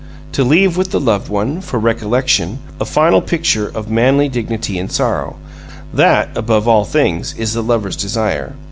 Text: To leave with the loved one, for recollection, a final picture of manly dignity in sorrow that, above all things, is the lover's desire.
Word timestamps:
To 0.31 0.43
leave 0.43 0.77
with 0.77 0.89
the 0.89 0.99
loved 0.99 1.29
one, 1.29 1.61
for 1.61 1.77
recollection, 1.77 2.57
a 2.79 2.85
final 2.85 3.21
picture 3.21 3.67
of 3.67 3.91
manly 3.91 4.29
dignity 4.29 4.79
in 4.79 4.89
sorrow 4.89 5.35
that, 5.93 6.35
above 6.35 6.67
all 6.67 6.85
things, 6.85 7.35
is 7.37 7.53
the 7.53 7.61
lover's 7.61 7.97
desire. 7.97 8.55